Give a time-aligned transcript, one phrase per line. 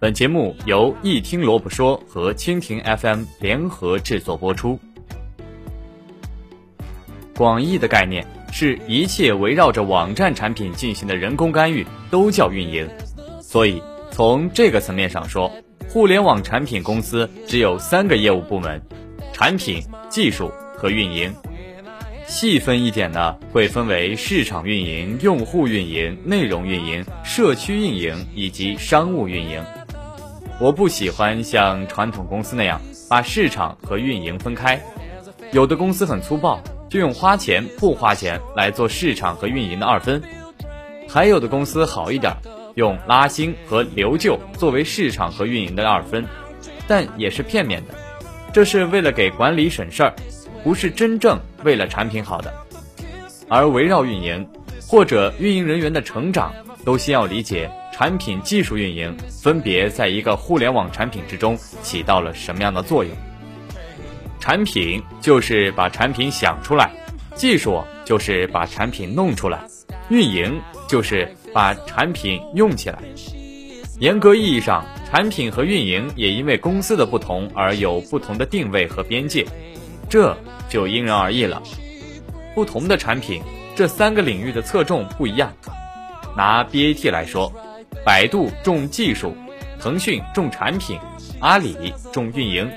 [0.00, 4.80] 本节目由一听萝卜说和蜻蜓 FM 联合制作播出。
[7.36, 12.88] 广义的概念是一切围绕着网站产品进行的人工干预都叫运营，
[13.42, 15.52] 所以从这个层面上说，
[15.90, 18.80] 互联网产品公司只有三个业务部门：
[19.34, 21.30] 产品、技术和运营。
[22.26, 29.62] 细分一点呢，会分为市场运营、用户运营、内容运营、社区运营以及商务运营。
[30.60, 32.78] 我不喜欢像传统公司那样
[33.08, 34.78] 把市场和运营分开，
[35.52, 36.60] 有的公司很粗暴，
[36.90, 40.20] 就用花钱不花钱来做市场和运营的二分；
[41.08, 42.36] 还有的公司好一点，
[42.74, 46.26] 用拉新和留旧作为市场和运营的二分，
[46.86, 47.94] 但也是片面的，
[48.52, 50.12] 这是为了给管理省事儿。
[50.62, 52.52] 不是真正为了产品好的，
[53.48, 54.46] 而围绕运营
[54.86, 56.52] 或者运营人员的成长，
[56.84, 63.14] 都先要理解产品、技术运营分别在一个互联网产品之中起到了什么样的作用。
[64.40, 66.90] 产品就是把产品想出来，
[67.34, 69.62] 技术就是把产品弄出来，
[70.08, 72.98] 运营就是把产品用起来。
[73.98, 79.46] 严格意义上，产品和运营也因为公司的不同而有不同的定位和边界。
[80.08, 80.34] 这
[80.70, 81.62] 就因人而异了，
[82.54, 83.42] 不同的产品，
[83.76, 85.52] 这三个领域的侧重不一样。
[86.34, 87.52] 拿 BAT 来说，
[88.04, 89.36] 百度重技术，
[89.78, 90.98] 腾讯重产品，
[91.38, 92.68] 阿里重运营，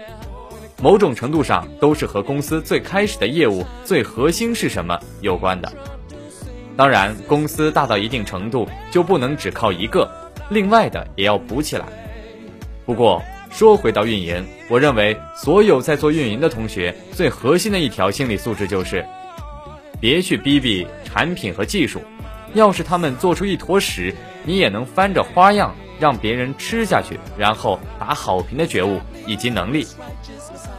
[0.81, 5.71] 某种程度上都是和公司最开始的业务最核心是什么有关的。
[6.75, 10.09] 当然，公司大到一定程度就不能只靠一个，
[10.49, 11.85] 另外的也要补起来。
[12.85, 19.05] 不过，说回到运营，我认为所有在做运营的同学最核心的一条心理素质就是，
[20.01, 22.01] 别去逼逼产品和技术。
[22.55, 24.13] 要是他们做出一坨屎，
[24.45, 29.87] 你也能翻着花样让别人吃下去，然后打好评的觉悟以及能力。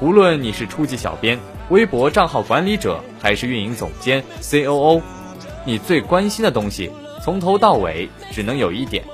[0.01, 1.39] 无论你是初级小编、
[1.71, 5.01] 微博账号管理者，还是运营总监、COO，
[5.65, 6.91] 你最关心的东西
[7.23, 9.05] 从头到尾只能有一点：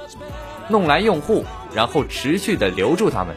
[0.68, 1.44] 弄来用户，
[1.74, 3.36] 然后持续的留住他们。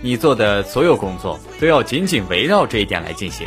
[0.00, 3.46] 你做的所有工作都要紧紧围绕这一点来进行，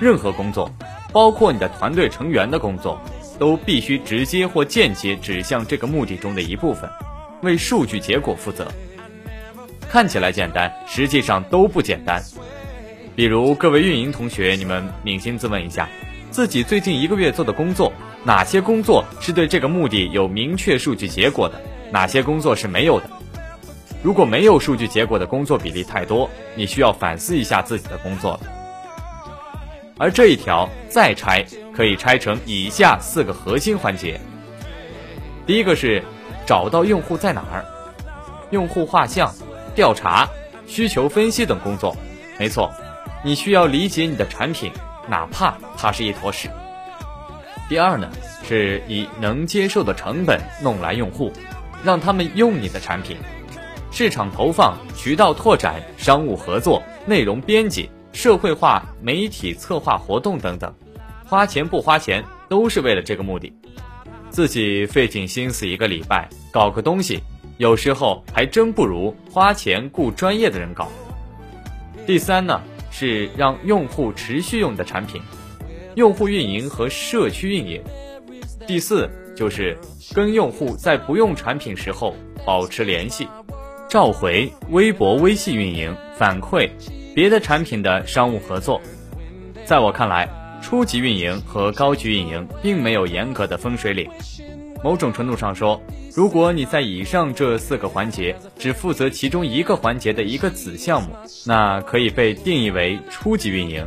[0.00, 0.70] 任何工作，
[1.12, 2.98] 包括你的团队成员的工作，
[3.38, 6.88] 都必须直接或间接指向这个目的中的一部分，
[7.42, 8.66] 为数据结果负责。
[9.88, 12.22] 看起来简单，实际上都不简单。
[13.14, 15.88] 比如各位运营同学，你们扪心自问一下，
[16.30, 17.92] 自己最近一个月做的工作，
[18.24, 21.60] 哪些工作是对这个目的有明确数据结果的，
[21.92, 23.08] 哪些工作是没有的？
[24.02, 28.40] 如果没有数据结果的工作比例太多，你需要反思一下自己的工作了。
[29.96, 31.46] 而这一条再拆，
[31.76, 34.20] 可以拆成以下四个核心环节。
[35.46, 36.02] 第一个是
[36.46, 37.64] 找到用户在哪儿，
[38.50, 39.34] 用户画像、
[39.74, 40.28] 调查、
[40.66, 41.96] 需求分析等工作。
[42.38, 42.72] 没错，
[43.24, 44.72] 你需要理解你的产品，
[45.08, 46.48] 哪怕它是一坨屎。
[47.68, 48.10] 第二呢，
[48.46, 51.32] 是以能接受的成本弄来用户，
[51.82, 53.16] 让他们用你的产品。
[53.90, 60.74] 市场投放、渠道拓展、商务合作、内容编辑、社会化媒体策划活动等等，
[61.26, 63.52] 花钱不花钱都是为了这个目的。
[64.30, 67.20] 自己费尽心思一个礼拜搞个东西，
[67.58, 70.88] 有时候还真不如花钱雇专业的人搞。
[72.06, 75.22] 第三呢，是让用户持续用的产品，
[75.94, 77.82] 用户运营和社区运营。
[78.66, 79.78] 第四就是
[80.14, 82.14] 跟用户在不用产品时候
[82.44, 83.28] 保持联系。
[83.88, 86.68] 召回微博、微信运营反馈
[87.14, 88.80] 别的产品的商务合作，
[89.64, 90.28] 在我看来，
[90.64, 94.10] 初级运营和高级运营并没有严格的分水岭。
[94.82, 95.78] 某种程度上说，
[96.16, 101.10] 如果你在以上这四个环节只负责其中一个环节的一个子项目，
[101.44, 103.86] 那可以被定义为初级运营。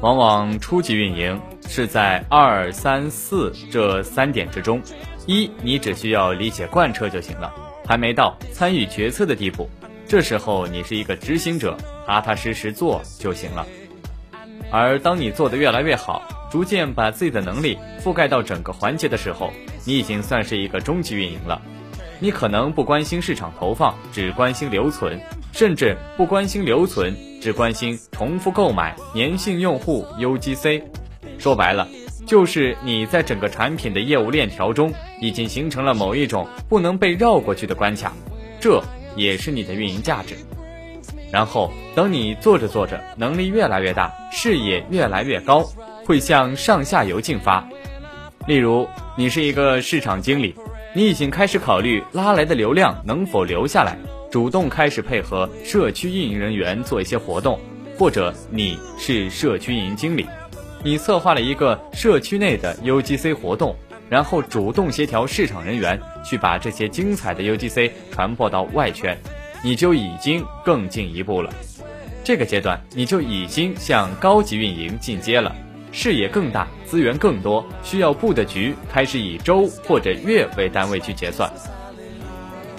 [0.00, 4.82] 往往初级运营是在二三四这三点之中，
[5.24, 7.54] 一你只需要理解贯彻就行了。
[7.86, 9.70] 还没到参与决策的地步，
[10.08, 11.78] 这时候你是一个执行者，
[12.08, 13.64] 踏踏实实做就行了。
[14.70, 19.50] 而当你做得越来越好，逐渐把自己的能力覆盖到整个环节的时候，
[19.84, 21.60] 你已经算是一个中级运营了。
[22.18, 25.20] 你可能不关心市场投放，只关心留存，
[25.52, 30.82] 甚至不关心留存，只关心重复购买、粘性用户、UGC。
[31.38, 31.88] 说白了。
[32.26, 38.12] 就是你在整个产品的业务链条中，已经形成了某一种不能被绕过去的关卡，
[38.60, 38.80] 这
[39.16, 40.36] 也是你的运营价值。
[41.32, 45.64] 然后等你做着做着，能力越来越大，视野越来越高，
[46.04, 47.66] 会向上下游进发。
[48.46, 50.54] 例如，你是一个市场经理，
[50.92, 53.96] 你已经开始考虑拉来的流量能否留下来，
[54.30, 57.60] 主动开始配合社区运营人员做一些活动，
[57.96, 60.26] 或者你是社区运营经理，
[60.82, 63.76] 你策划了一个社区内的 UGC 活动，
[64.08, 69.16] 然后主动协调市场人员去把这些精彩的 UGC 传播到外圈，
[69.62, 71.52] 你就已经更进一步了。
[72.22, 75.54] 这个阶段你就已经向高级运营进阶了。
[75.92, 81.50] 视野更大，资源更多，需要布的局开始以周或者月为单位去结算。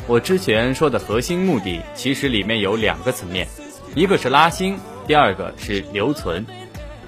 [0.07, 3.47] 我之前说的核心目的，其实里面有两个层面，
[3.95, 6.45] 一个是拉新，第二个是留存。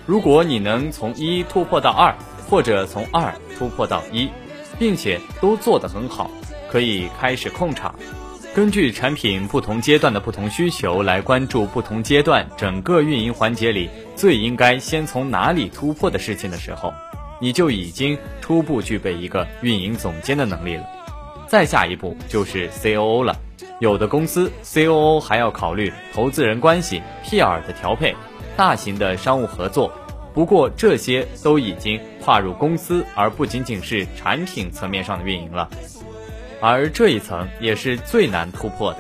[0.06, 2.14] 如果你能从一突破到二，
[2.50, 4.30] 或者从二突破到一，
[4.78, 6.30] 并且都做得很好，
[6.70, 7.96] 可以开始控场。
[8.54, 16.94] 根据产品不同阶段的不同需求来关注不同阶段整个运营环节里最应该先从哪里突破的事情的时候，
[17.42, 20.84] 你就已经初步具备一个运营总监的能力了。
[21.48, 23.36] 再下一步就是 COO 了。
[23.80, 28.16] 有的公司 COO 还要考虑投资人关系、PR 的调配、
[28.56, 29.92] 大型的商务合作。
[30.32, 35.68] 不过这些都已经跨入公司，而不仅仅是产品层面上的运营了。
[36.64, 39.00] 而这一层也是最难突破的，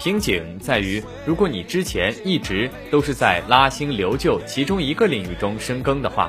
[0.00, 6.28] 瓶颈在于，如果你之前一直都是在拉新留旧其中一个领域中深耕的话，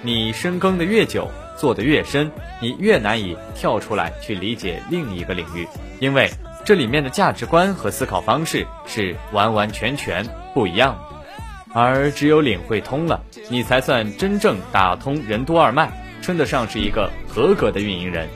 [0.00, 2.32] 你深耕的越久，做的越深，
[2.62, 5.68] 你越难以跳出来去理解另一个领域，
[6.00, 6.30] 因为
[6.64, 11.78] 这里面的价值观和思考方式是完完全全不一样的。
[11.78, 13.20] 而只有领会通了，
[13.50, 15.92] 你才算真正打通任督二脉，
[16.22, 18.26] 称得上是一个合格的运营人。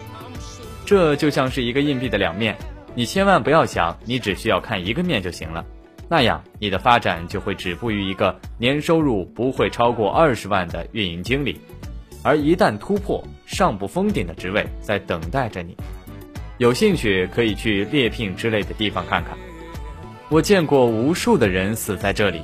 [0.87, 2.57] 这就像是一个硬币的两面，
[2.95, 5.65] 你千万不要想你只需要看一个面就行了，
[6.09, 11.61] 那样你的发展就会止步于一个年收入不会超过二十万的运营经理，
[12.23, 15.77] 而一旦突破，上不封顶的职位在等待着你。
[16.59, 19.37] 有兴趣可以去猎聘之类的地方看看，
[20.29, 22.41] 我见过无数的人死在这里。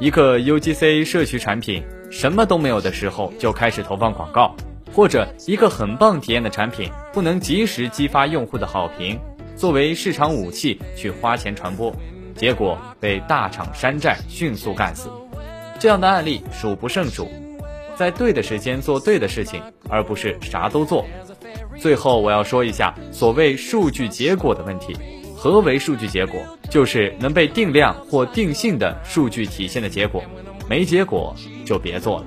[0.00, 4.52] 一个 UGC 社区产品什么都没有的时候就开始投放广告。
[4.90, 9.18] 或者一个很棒体验的产品不能及时激发用户的好评，
[9.56, 11.92] 作为市场武器去花钱传播，
[12.36, 15.08] 结果被大厂山寨迅速干死，
[15.80, 17.28] 这样的案例数不胜数。
[17.96, 21.04] 在对的时间做对的事情，而不是啥都做。
[21.76, 24.96] 最后我要说一下所谓数据结果的问题。
[25.36, 26.40] 何为数据结果？
[26.70, 30.22] 就是能被定量或定性的数据体现的结果，
[30.70, 31.34] 没结果
[31.64, 32.26] 就别做了。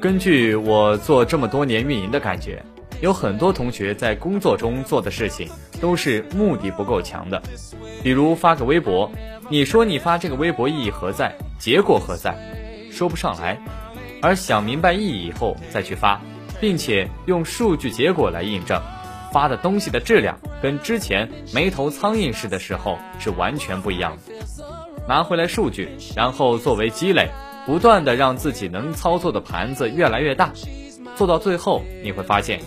[0.00, 2.64] 根据我做这么多年运营的感觉，
[3.00, 5.48] 有很多同学在工作中做的事情
[5.80, 7.42] 都是目的不够强的。
[8.02, 9.10] 比如发个微博，
[9.48, 11.34] 你说你发这个微博意义何在？
[11.58, 12.36] 结果何在？
[12.90, 13.58] 说不上来。
[14.22, 16.20] 而想明白意义以后再去发，
[16.60, 18.80] 并且用数据结果来印证，
[19.32, 24.34] 发的东西的质量跟之前没头苍蝇似的时候是完全不一样的。
[25.06, 27.28] 拿回来数据，然后作为积累。
[27.66, 30.52] 不断的让自己能操作的盘子越来越大，
[31.16, 32.60] 做到最后你会发现，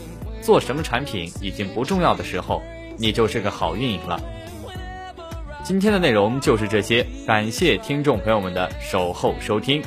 [0.48, 2.64] 做什么产品已经不重要的时候，
[2.98, 4.18] 你就是个好运营了。
[5.62, 9.84] 今天的内容就是这些，感谢听众朋友们的守候收听。